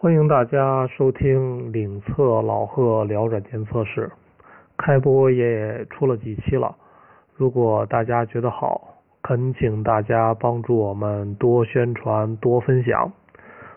[0.00, 4.08] 欢迎大家收听领测老贺聊软件测试，
[4.76, 6.76] 开播也出了几期了。
[7.34, 13.10] 如果大家觉得好，恳请大家帮助我们多宣传、多分享。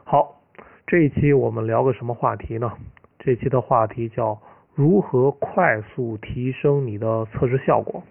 [0.03, 0.35] 好，
[0.85, 2.71] 这一期我们聊个什么话题呢？
[3.17, 4.39] 这期的话题叫
[4.75, 8.03] 如何快速提升你的测试效果。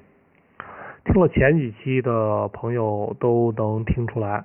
[1.05, 4.45] 听了前几期的朋友都能听出来。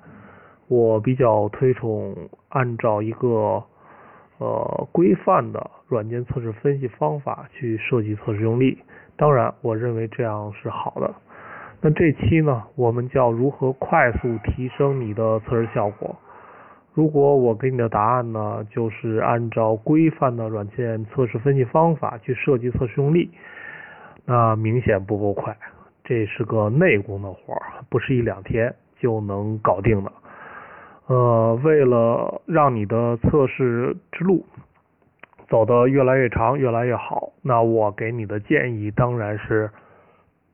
[0.68, 2.14] 我比较推崇
[2.48, 3.62] 按照一个
[4.38, 8.78] 呃规范的软件测试分析方法去设计测试用例，
[9.16, 11.14] 当然，我认为这样是好的。
[11.80, 16.16] 那这期呢，我们叫如何快速提升你的测试效果？
[16.94, 23.30] 如果我给你的答案呢，就是按照规范的软件测试分析方法去设计测试用例，
[24.24, 25.56] 那明显不够快，
[26.02, 30.10] 这是个内功的活儿，不是一两天就能搞定的。
[31.08, 34.44] 呃，为了让你的测试之路
[35.48, 39.70] 走得越来越长、越来越好，那我给你的建议当然是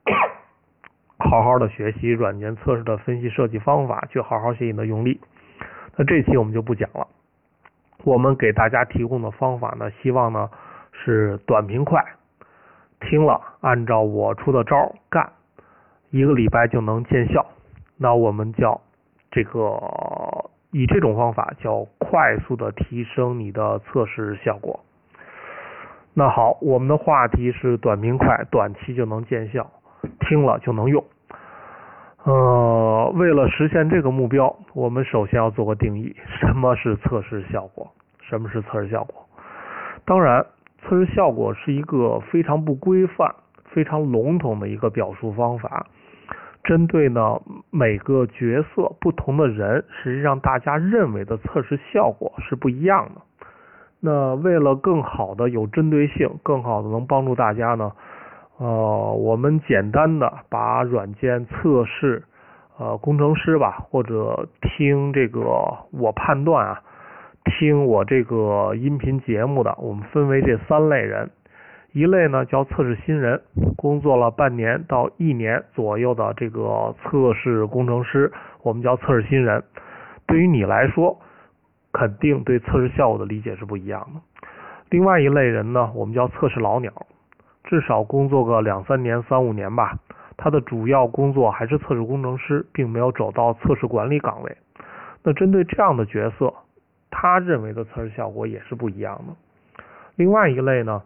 [1.18, 5.18] 好好的学习软件测试的分析设计方法，去好好学习的用力。
[5.96, 7.06] 那这期我们就不讲了。
[8.04, 10.50] 我们给大家提供的方法呢，希望呢
[10.92, 12.04] 是短平快，
[13.00, 15.32] 听了按照我出的招干，
[16.10, 17.46] 一个礼拜就能见效。
[17.96, 18.78] 那我们叫。
[19.32, 19.76] 这个
[20.70, 24.78] 以这种方法叫快速的提升你的测试效果。
[26.14, 29.70] 那好，我们的话题是短平快，短期就能见效，
[30.20, 31.02] 听了就能用。
[32.24, 37.90] 呃，为了实现这个目标，我们首先要做个定义：什么是测试效果？
[38.20, 39.26] 什么是测试效果？
[40.04, 40.44] 当然，
[40.82, 45.86] 测试效果是一个非常不规范、非常笼统的一个表述方法。
[46.64, 53.20] 针对呢每个角色不同的人，实际上大家认为的测试效果是不一样的。
[54.00, 57.92] 那为了更好的有针对性，更好的能帮助大家呢，
[58.58, 62.22] 呃，我们简单的把软件测试
[62.78, 65.40] 呃工程师吧，或者听这个
[65.92, 66.80] 我判断啊，
[67.44, 71.30] 听我这个音频节目的，我们分为这三类人。
[71.92, 73.42] 一类呢叫测试新人，
[73.76, 78.32] 工作了半年到一年左右的这个测试工程师，
[78.62, 79.62] 我们叫测试新人。
[80.26, 81.20] 对于你来说，
[81.92, 84.20] 肯定对测试效果的理解是不一样的。
[84.88, 86.90] 另外一类人呢，我们叫测试老鸟，
[87.64, 89.98] 至少工作个两三年、三五年吧，
[90.38, 94.56] 他的主要工作还是测试工程师，并没有走到测试管理岗位。
[95.22, 96.54] 那针对这样的角色，
[97.10, 99.84] 他认为的测试效果也是不一样的。
[100.16, 101.02] 另外一类呢？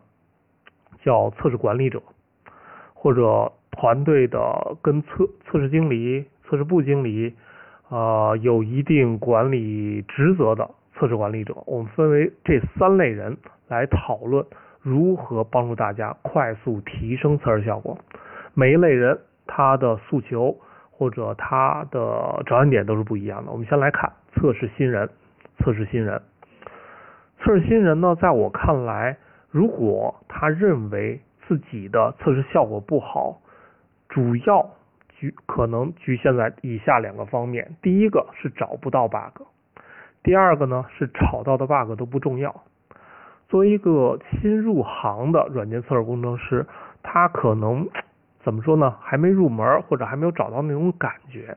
[1.07, 2.03] 叫测试管理者，
[2.93, 7.33] 或者团队的跟测测试经理、测试部经理
[7.89, 13.37] 啊有一定管理职责的测试管理者，我们分为这三类人
[13.69, 14.45] 来讨论
[14.83, 17.97] 如何帮助大家快速提升测试效果。
[18.55, 20.57] 每一类人他的诉求
[20.91, 23.53] 或者他的着眼点都是不一样的。
[23.53, 25.09] 我们先来看测试新人，
[25.61, 26.21] 测试新人，
[27.39, 29.19] 测试新人呢，在我看来。
[29.57, 31.19] 如果他认为
[31.49, 33.41] 自己的测试效果不好，
[34.07, 34.69] 主要
[35.09, 39.45] 局可能局限在以下两个方面：第一个是找不到 bug，
[40.23, 42.55] 第二个呢是找到的 bug 都不重要。
[43.49, 46.67] 作为一个新入行的软件测试工程师，
[47.03, 47.89] 他可能
[48.45, 48.95] 怎么说呢？
[49.01, 51.57] 还没入门，或者还没有找到那种感觉。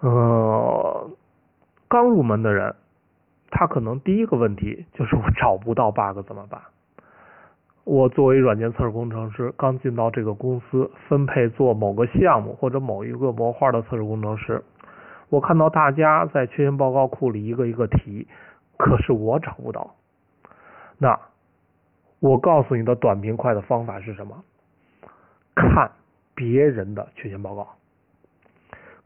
[0.00, 1.10] 呃，
[1.88, 2.74] 刚入门的人。
[3.50, 6.60] 他可能第一个问题就是 我找不到 bug 怎么办？
[7.84, 14.64] 我作为软件测试工程师，刚进到这个公司，分配做某个项目或者某一个模块的测试工程师，
[15.28, 18.26] 我看到大家在缺陷报告库里一个一个提，
[18.76, 19.94] 可是我找不到。
[20.98, 21.20] 那
[22.18, 24.42] 我告诉你的短平快的方法是什么？
[25.54, 25.92] 看
[26.34, 27.68] 别人的缺陷报告。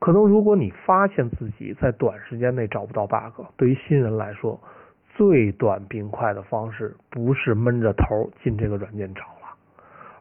[0.00, 4.59] 可能如果你发现自己在短时间内找不到 bug，对于新人来说，
[5.15, 9.54] 最短平快的方式不是闷着头进这个软件找了，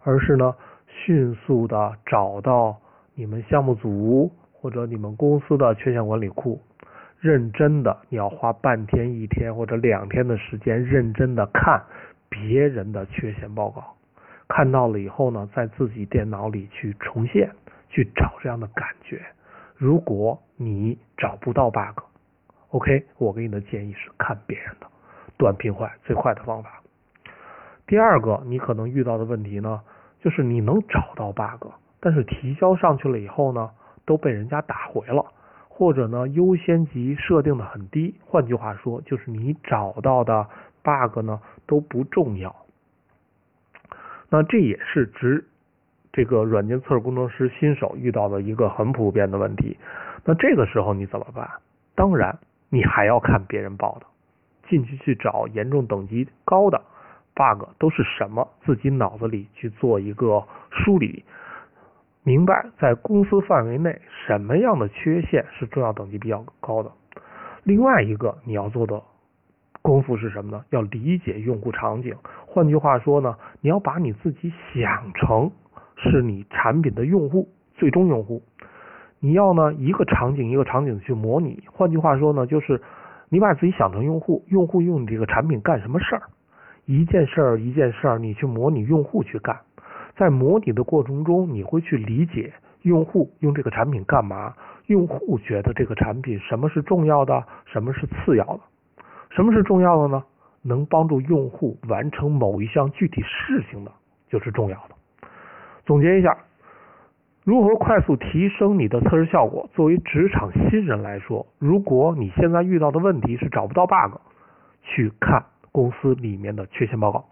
[0.04, 0.54] 而是呢
[0.88, 2.78] 迅速的找到
[3.16, 6.60] 你们项目组或者你们公司的缺陷管理库，
[7.22, 11.82] 认真的你要花半天、一天或者两天的时间，认真的看
[12.28, 13.96] 别人的缺陷报告，
[14.50, 17.50] 看到了以后呢，在自己电脑里去重现，
[17.88, 19.22] 去找这样的感觉。
[19.80, 24.88] 如果你找不到 bug，OK，我给你的建议是看别人的，
[25.38, 26.82] 短平快最快的方法。
[27.88, 29.82] 第二个，你可能遇到的问题呢，
[30.20, 31.70] 就是你能找到 bug，
[32.02, 33.72] 但是提交上去了以后呢，
[34.06, 35.26] 都被人家打回了，
[35.70, 38.16] 或者呢优先级设定的很低。
[38.26, 40.46] 换句话说，就是你找到的
[40.84, 42.54] bug 呢都不重要。
[44.30, 45.48] 那这也是值
[46.12, 49.78] 这个软件测试工程师新手遇到的一个很普遍的问题。
[50.26, 51.50] 那这个时候你怎么办？
[51.96, 52.40] 当然，
[52.70, 54.06] 你还要看别人报的，
[54.70, 56.82] 进去去找严重等级高的
[57.36, 61.24] bug 都是什么，自己脑子里去做一个梳理，
[62.24, 66.92] 明白在公司范围内什么样的缺陷是重要等级比较高的。
[67.64, 69.02] 另外一个你要做的
[69.82, 70.64] 功夫是什么呢？
[70.70, 72.16] 要理解用户场景。
[72.46, 75.52] 换句话说呢，你要把你自己想成
[76.02, 78.42] 是你产品的用户，最终用户。
[79.20, 81.62] 你要呢一个场景一个场景去模拟。
[81.72, 82.82] 换句话说呢，就是
[83.28, 86.22] 你把自己想成用户，用户用你这个产品干什么事儿，
[86.86, 89.60] 一件事儿一件事儿，你去模拟用户去干。
[90.16, 92.52] 在模拟的过程中，你会去理解
[92.84, 94.54] 用户用这个产品干嘛，
[94.88, 98.60] 用户觉得这个产品什么是重要的，什么是次要的，
[99.30, 100.24] 什么是重要的呢？
[100.62, 103.92] 能帮助用户完成某一项具体事情的，
[104.30, 104.96] 就是重要的。
[105.90, 106.38] 总结一下，
[107.44, 109.68] 如何快速提升你的测试效果？
[109.74, 114.20] 作为职场新人来说，如果你现在遇到的问题是找不到 bug，
[114.84, 117.26] 去看公司里面的缺陷报告；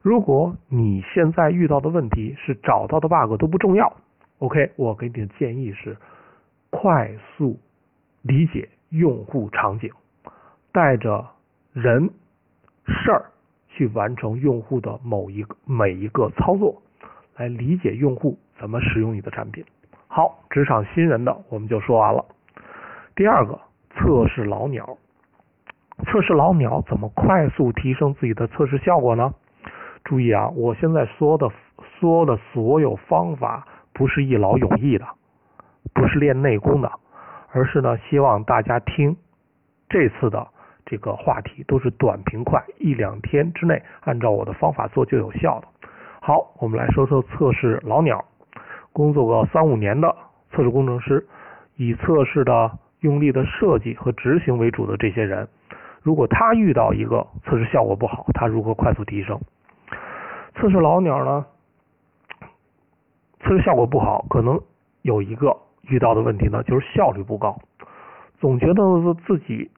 [0.00, 3.94] 如果你现在遇到的问题是找到的 bug 都不重要
[4.38, 5.98] ，OK，我给你的建议是
[6.70, 7.60] 快速
[8.22, 9.90] 理解用户场景，
[10.72, 11.26] 带着。
[11.74, 12.08] 人
[12.86, 13.26] 事儿
[13.66, 16.80] 去完成用户的某一个每一个操作，
[17.36, 19.64] 来理解用户怎么使用你的产品。
[20.06, 22.24] 好，职场新人的我们就说完了。
[23.16, 23.58] 第二个，
[23.90, 24.96] 测试老鸟。
[26.06, 29.32] 测试老鸟怎么快速提升自己的测试效果呢？
[30.04, 31.50] 注意啊，我现在说的
[31.98, 35.06] 说的所有方法不是一劳永逸的，
[35.92, 36.90] 不是练内功的，
[37.50, 39.16] 而是呢希望大家听
[39.88, 40.48] 这次的。
[40.86, 45.66] 这个话题都是短平快，一两天之内按照我的方法做就有效的。
[46.26, 48.24] 好，我们来说说测试老鸟，
[48.94, 50.16] 工作个三五年的
[50.50, 51.26] 测试工程师，
[51.76, 55.46] 以测试的用力的设计和执行为主的这些人，
[56.00, 59.38] 如果他遇到一个测试效果不好，他如何快速提升？
[60.54, 61.44] 测试老鸟呢？
[63.40, 64.58] 测试效果不好，可能
[65.02, 67.54] 有一个遇到的问题呢，就是效率不高，
[68.40, 68.82] 总觉得
[69.26, 69.70] 自己。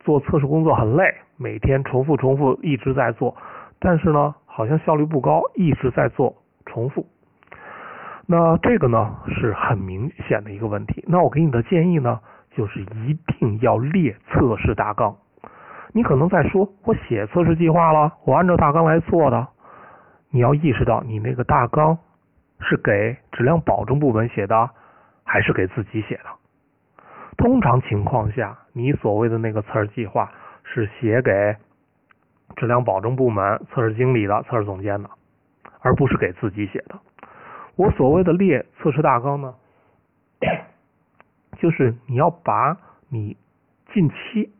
[0.00, 3.36] 做测试工作很累，每天重复重复一直在做，
[3.80, 7.06] 但是呢，好像效率不高，一直在做重复。
[8.26, 11.04] 那这个呢是很明显的一个问题。
[11.06, 12.18] 那我给你的建议呢，
[12.52, 15.14] 就是一定要列测试大纲。
[15.92, 19.46] 你可能在说，我写测试计划了，我按照大纲来做的。
[20.30, 21.98] 你要意识到，你那个大纲
[22.60, 24.70] 是给质量保证部门写的，
[25.22, 26.24] 还是给自己写的？
[27.36, 30.32] 通常情况下，你所谓的那个测试计划
[30.64, 31.56] 是写给
[32.56, 35.10] 质量保证部门、测试经理的、测试总监的，
[35.80, 36.98] 而不是给自己写的。
[37.76, 39.54] 我所谓的列测试大纲呢，
[41.58, 42.76] 就是你要把
[43.08, 43.36] 你
[43.92, 44.50] 近期，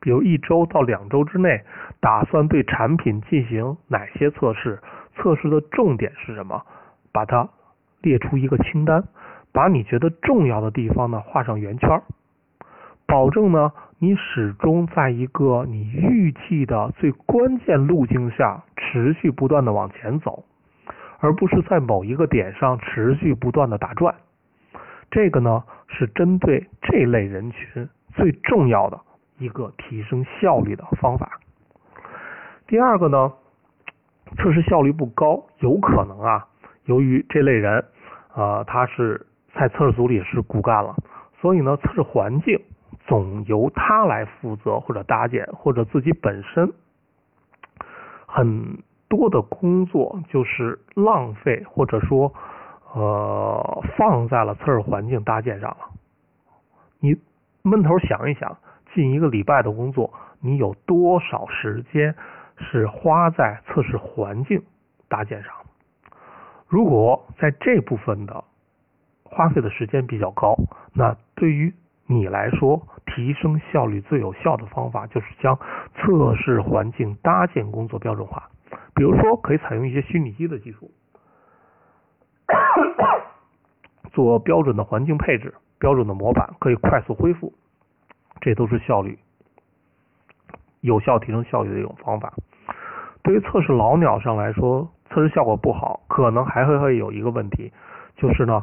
[0.00, 1.64] 比如一周到两周之内，
[2.00, 4.78] 打算对产品进行哪些测试，
[5.16, 6.64] 测试的重点是什么，
[7.12, 7.48] 把它
[8.02, 9.02] 列出一个清单。
[9.52, 12.00] 把你觉得重要的地方呢画上圆圈，
[13.04, 20.42] 保证呢你始终在一个你预计的最关键路径下持续不断的往前走，
[21.18, 24.14] 而不是在某一个点上持续不断的打转。
[25.10, 28.98] 这个呢是针对这类人群最重要的
[29.38, 31.38] 一个提升效率的方法。
[32.66, 33.30] 第二个呢，
[34.38, 36.46] 测试效率不高，有可能啊，
[36.86, 37.84] 由于这类人
[38.32, 39.26] 啊他是。
[39.52, 40.94] 在测试组里是骨干了，
[41.40, 42.56] 所以呢，测试环境
[43.10, 46.72] 总由他来负责或者搭建，或者自己本身
[48.24, 52.32] 很多的工作就是浪费，或者说
[52.94, 55.90] 呃放在了测试环境搭建上了。
[57.00, 57.16] 你
[57.62, 58.58] 闷头想一想，
[58.94, 62.14] 近一个礼拜的工作，你有多少时间
[62.58, 64.62] 是花在测试环境
[65.08, 65.52] 搭建上？
[66.68, 68.44] 如果在这部分的
[69.24, 70.54] 花费的时间比较高，
[70.94, 71.74] 那对于
[72.10, 75.56] 你来说，提升效率最有效的方法就是将
[75.94, 78.50] 测试环境搭建工作标准化。
[78.96, 80.90] 比如说，可以采用一些虚拟机的技术，
[84.10, 87.52] 做标准的环境配置、标准的模板，可以快速恢复，
[88.40, 89.16] 这都是效率
[90.80, 92.34] 有效提升效率的一种方法。
[93.22, 97.72] 对于测试老鸟上来说，测试效果不好，可能还会会有一个问题，
[98.16, 98.60] 就是呢。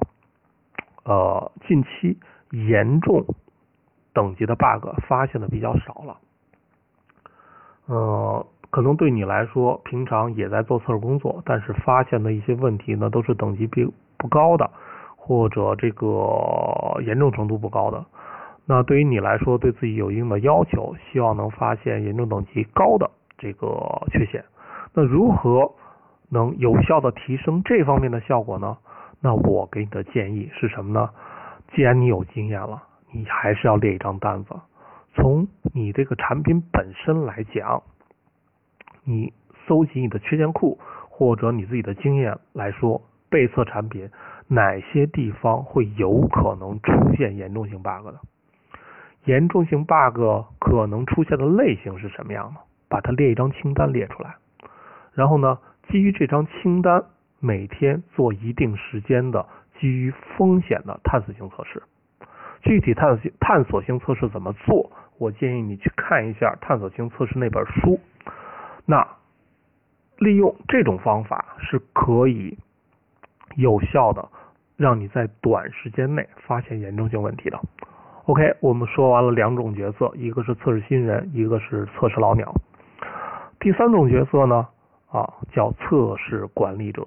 [1.06, 2.20] 呃，近期
[2.52, 3.26] 严重
[4.14, 6.18] 等级的 bug 发现的比较少了。
[7.88, 14.70] 呃，可能对你来说，平常也在做测试工作，但是发现的一些问题呢，都是等级比不高的，
[15.16, 16.08] 或者这个
[17.06, 18.06] 严重程度不高的。
[18.66, 24.44] 那对于你来说，对自己有一定的要求，希望能发现严重等级高的这个缺陷。
[24.94, 25.72] 那如何
[26.30, 28.78] 能有效的提升这方面的效果呢？
[29.22, 31.10] 那我给你的建议是什么呢？
[31.74, 34.56] 既然你有经验了，你还是要列一张单子。
[35.14, 37.82] 从你这个产品本身来讲，
[39.04, 39.34] 你
[39.66, 40.78] 搜集你的缺陷库
[41.10, 44.10] 或者你自己的经验来说，被测产品
[44.48, 48.20] 哪些地方会有可能出现严重性 bug 的？
[49.26, 52.62] 严重性 bug 可能出现的类型是什么样的？
[52.90, 54.36] 把它列一张清单列出来，
[55.14, 55.58] 然后呢，
[55.90, 57.04] 基于这张清单，
[57.42, 59.46] 每天做一定时间的
[59.80, 61.82] 基于风险的探索性测试。
[62.62, 64.92] 具体探索性探索性测试怎么做？
[65.18, 68.00] 我建议你去看一下《探索性测试》那本书。
[68.86, 69.08] 那
[70.18, 72.58] 利用这种方法是可以
[73.56, 74.28] 有效的
[74.76, 77.60] 让你在短时间内发现严重性问题的。
[78.26, 82.54] OK，我们说完了两种角色，一个是测试新人，一个是测试老鸟。
[83.60, 84.68] 第三种角色呢，
[85.10, 87.06] 啊，叫测试管理者。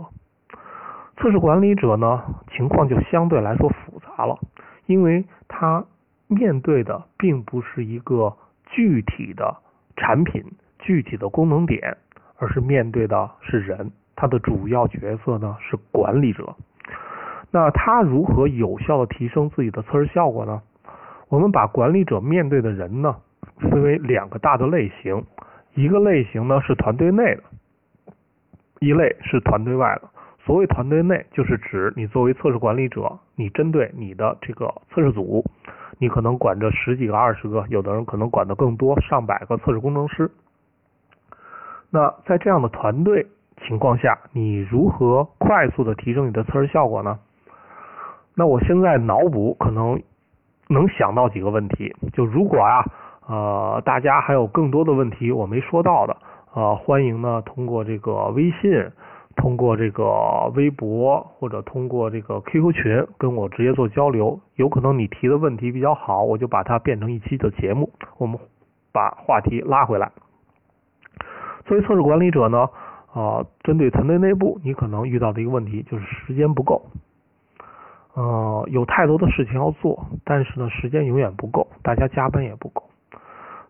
[1.20, 4.36] 测试管理者呢，情况就相对来说复杂了，
[4.86, 5.84] 因为他。
[6.32, 8.36] 面对的并不是一个
[8.66, 9.56] 具体的
[9.96, 10.44] 产品、
[10.78, 11.96] 具体的功能点，
[12.38, 13.90] 而是面对的是人。
[14.14, 16.54] 他的主要角色呢是管理者。
[17.50, 20.62] 那他如何有效的提升自己的测试效果呢？
[21.28, 23.16] 我们把管理者面对的人呢
[23.58, 25.24] 分为两个大的类型，
[25.74, 27.42] 一个类型呢是团队内的，
[28.78, 30.08] 一类是团队外的。
[30.50, 35.44] 所谓团队内，就是指你作为测试管理者，你针对你的这个测试组。
[36.00, 40.28] 你可能管着十几个、二十个，有的人可能管的更多，上百个测试工程师。
[41.88, 43.28] 那在这样的团队
[43.64, 47.20] 情况下，你如何快速的提升你的测试效果呢？
[48.34, 50.02] 那我现在脑补可能
[50.66, 51.94] 能想到几个问题。
[52.12, 52.84] 就如果啊，
[53.28, 56.16] 呃，大家还有更多的问题我没说到的，
[56.54, 58.90] 呃，欢迎呢通过这个微信。
[59.40, 67.90] 通过这个微博或者通过这个 QQ 群跟我直接做交流，有可能你提的问题比较好，我就把它变成一期的节目。
[68.18, 68.38] 我们
[68.92, 70.12] 把话题拉回来。
[71.64, 72.68] 作为测试管理者呢，
[73.14, 76.82] 啊，针对团队内部，你可能遇到的一个问题就是时间不够。
[78.12, 82.82] 呃，有太多的事情要做，但是呢，时间永远不够，大家加班也不够。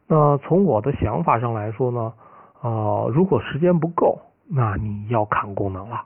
[0.08, 2.12] 那从我的想法上来说呢，
[2.60, 4.18] 啊，如果时间不够，
[4.52, 6.04] 那你要看功能了。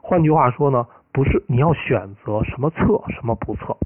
[0.00, 3.76] 换句话说呢，不是你要选择什么测什么不测。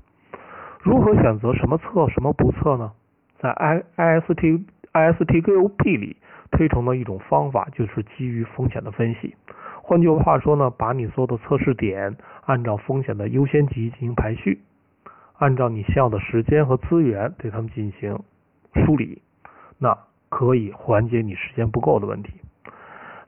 [0.83, 2.92] 如何选择什么测什么不测呢？
[3.38, 6.16] 在 I I S T I S T G O P 里
[6.50, 9.35] 推崇的一种方法就是基于风险的分析。
[9.83, 14.61] 换句话说呢，把你所有的测试点按照风险的优先级进行排序，
[15.38, 18.18] 按照你需要的时间和资源对它们进行
[18.75, 19.23] 梳理，
[19.78, 22.33] 那可以缓解你时间不够的问题。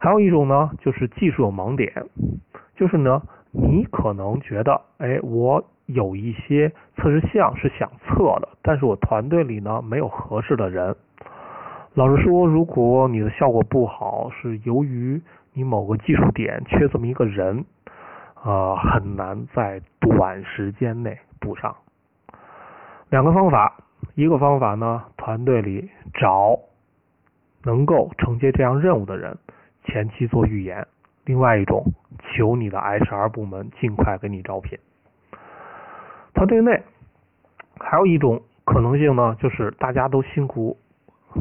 [0.06, 1.92] 还有一种呢，就是技术有盲点，
[2.76, 3.20] 就是呢，
[3.50, 10.94] 你可能觉得，哎，我有一些测试项是想测的，但是我团队里呢没有合适的人。
[11.94, 15.20] 老实说，如果你的效果不好，是由于
[15.54, 17.64] 你某个技术点缺这么一个人，
[18.44, 21.74] 呃，很难在短时间内补上。
[23.10, 23.76] 两个方法，
[24.14, 26.60] 一个方法呢，团队里找
[27.64, 29.36] 能够承接这样任务的人。
[29.86, 30.86] 前期做预言，
[31.24, 31.84] 另外一种
[32.20, 34.78] 求你的 HR 部门尽快给你招聘。
[36.34, 36.82] 团队内
[37.78, 40.76] 还有一种可能性呢，就是大家都辛苦，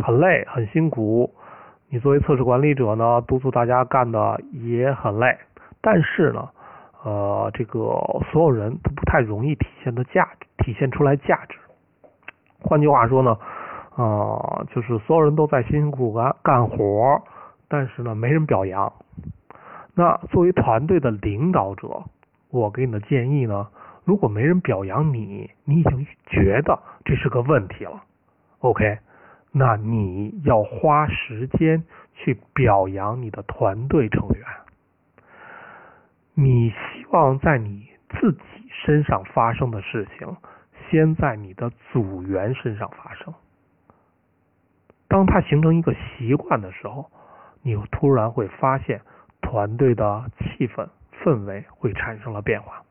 [0.04, 1.34] 很累，很辛苦。
[1.90, 5.38] 你作为测试管理者呢，督促大家干的也很累，
[5.82, 6.50] 但是呢，
[7.04, 7.80] 呃，这个
[8.32, 11.58] 所有人都不太容易体现的价值，体现出来价值。
[12.62, 13.38] 换句话说呢，
[13.96, 17.22] 啊，就是所有人都在辛辛苦苦干干活。
[17.78, 18.94] 但是呢，没人表扬。
[19.96, 22.06] 那作为团队的领导者，
[22.50, 23.68] 我给你的建议呢，
[24.06, 28.02] 如果没人表扬你，你已经觉得这是个问题了。
[28.60, 29.00] OK，
[29.52, 34.46] 那你要花时间去表扬你的团队成员。
[36.34, 38.40] 你希望在你自己
[38.86, 40.38] 身上发生的事情，
[40.90, 43.34] 先在你的组员身上发生。
[45.10, 47.12] 当它形成一个习惯的时候。
[47.66, 49.02] 你突然会发现，
[49.42, 50.88] 团队的气氛
[51.24, 52.84] 氛围会产生了变化。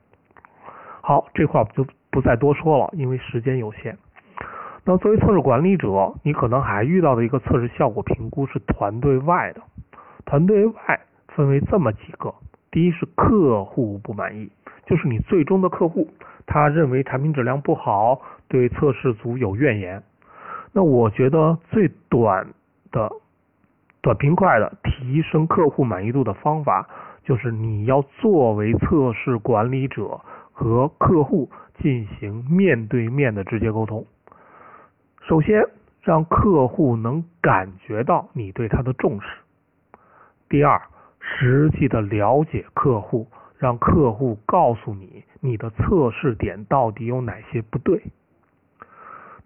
[1.01, 3.97] 好，这块我们就不再多说了，因为时间有限。
[4.85, 9.63] 那作为测试管理者，你可能还遇到的一个测试效果评估是团队外的。
[10.25, 12.35] 团队外分为这么几个：
[12.73, 14.51] 第一是客户不满意，
[14.87, 16.09] 就是你最终的客户，
[16.47, 20.03] 他认为产品质量不好，对测试组有怨言。
[20.73, 22.49] 那我觉得最短
[22.91, 23.09] 的、
[24.05, 26.87] 短平快的提升客户满意度的方法，
[27.23, 30.21] 就是你要作为测试管理者
[30.53, 34.05] 和客户进行面对面的直接沟通。
[35.23, 35.65] 首先，
[36.03, 39.27] 让客户能感觉到你对他的重视；
[40.51, 40.83] 第二，
[41.19, 48.03] 实际的了解客户，让客户告诉你你的测试点到底有哪些不对。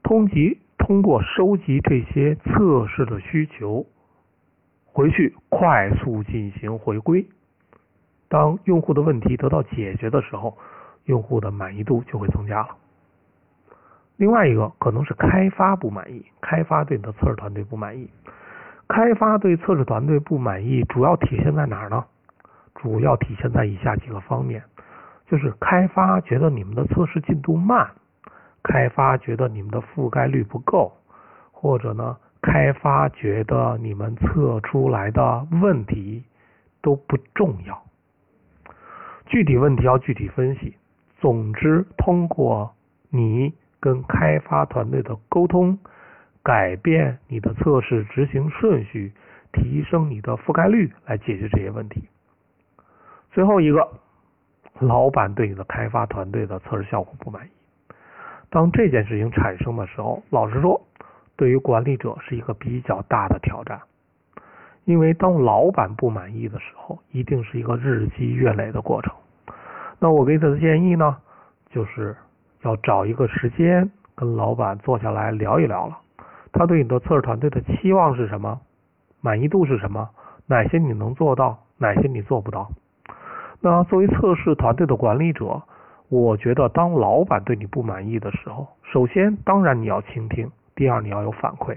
[0.03, 3.87] 通集通过收集这些测试的需求，
[4.99, 7.25] 回去快速进行回归。
[8.29, 10.59] 当用户的问题得到解决的时候，
[11.05, 12.71] 用户的满意度就会增加了。
[14.17, 18.11] 另外一个可能是开发不满意，开发对你的测试团队不满意。
[18.89, 22.05] 开发对测试团队不满意，主要体现在哪儿呢？
[22.75, 24.65] 主要体现在以下几个方面，
[25.29, 27.89] 就是开发觉得你们的测试进度慢，
[28.65, 30.93] 开发觉得你们的覆盖率不够，
[31.53, 36.25] 或者呢，开发觉得你们测出来的问题
[36.81, 37.83] 都不重要。
[39.27, 40.77] 具体问题要具体分析。
[41.21, 42.75] 总之，通过
[43.11, 43.55] 你。
[43.81, 45.79] 跟开发团队的沟通，
[46.43, 49.13] 改变你的测试执行顺序，
[49.53, 52.09] 提升你的覆盖率，来解决这些问题。
[53.31, 53.89] 最后一个，
[54.81, 57.51] 老板对你的开发团队的测试效果不满意。
[58.51, 60.85] 当这件事情产生的时候，老实说，
[61.39, 63.81] 对于管理者是一个比较大的挑战，
[64.85, 69.15] 因为当老板不满意的时候，一定是一个日积月累的过程。
[69.99, 71.17] 那我给他的建议呢，
[71.71, 72.15] 就是。
[72.63, 75.97] 要找一个时间跟老板坐下来聊一聊了，
[76.51, 78.61] 他对你的测试团队的期望是什么？
[79.21, 80.11] 满意度是什么？
[80.49, 81.57] 哪些你能做到？
[81.77, 82.69] 哪些你做不到？
[83.61, 85.63] 那作为测试团队的管理者，
[86.09, 91.77] 我觉得当老板对你不满意的时候，首先当然你要倾听，第二你要有反馈。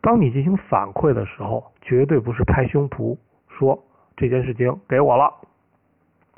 [0.00, 3.16] 当你进行反馈的时候，绝对不是拍胸脯
[3.48, 3.80] 说
[4.16, 5.32] 这件事情给我了，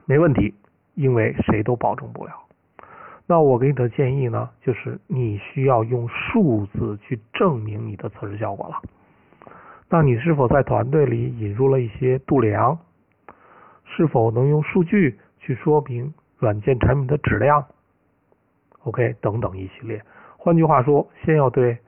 [0.05, 0.55] 没问题，
[0.95, 2.33] 因为谁都保证不了。
[3.27, 8.83] 那我给你的建议呢，就是你需要用数字去证明你的测试效果了。
[9.89, 12.79] 那你是否在团队里引入了一些度量？
[13.97, 17.65] 是否能用数据去说明软件产品的质量
[18.85, 20.03] ？OK，等等一系列。
[20.45, 21.79] 换句话说，先要对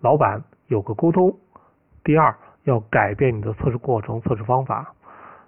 [0.00, 1.30] 老板有个沟通；
[2.02, 4.84] 第二，要改变你的测试过程、测试方法；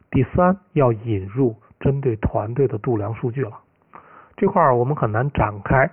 [0.09, 3.59] 第三，要引入针对团队的度量数据了。
[4.37, 5.91] 这块儿我们很难展开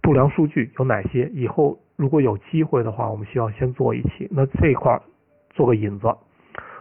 [0.00, 1.28] 度量数据有哪些？
[1.30, 4.28] 以后如果有机会的话，我们需要先做一期。
[4.30, 5.02] 那这块儿
[5.50, 6.06] 做个引子，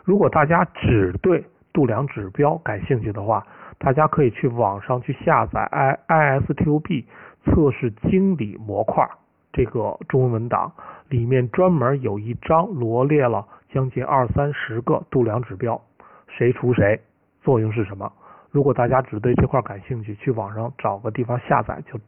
[0.04, 1.44] 如果大家只对
[1.74, 3.48] 度量指标感兴趣的话，
[3.80, 7.04] 大家可以去网上去下载 i i s t o b
[7.46, 9.08] 测试经理模块
[9.54, 10.72] 这个中文文档，
[11.08, 15.80] 里面专门有一章罗列了将近二三十个度量指标，
[16.28, 17.00] 谁除谁，
[17.42, 18.12] 作用是什么？
[18.52, 22.00] 如果大家只对这块感兴趣，去网上找个地方下载就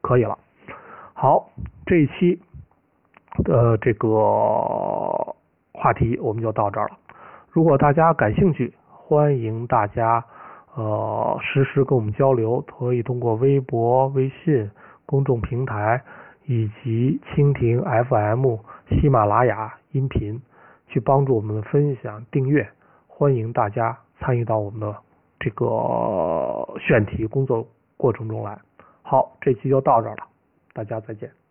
[0.00, 0.38] 可以了。
[1.14, 1.48] 好，
[1.86, 2.40] 这一期
[3.44, 4.08] 的这个
[5.72, 6.98] 话题我们就到这儿了。
[7.50, 10.24] 如果大家感兴趣，欢迎大家
[10.74, 14.70] 呃实时跟我们交流，可以通过微博、微信
[15.06, 16.02] 公众平台
[16.46, 18.56] 以及蜻蜓 FM、
[18.88, 20.40] 喜马拉雅音频
[20.86, 22.68] 去帮助我们分享、订阅。
[23.06, 24.96] 欢迎大家参与到我们的。
[25.44, 25.66] 这个
[26.78, 28.56] 选题工作过程中来，
[29.02, 30.22] 好，这期就到这儿了，
[30.72, 31.41] 大家再见。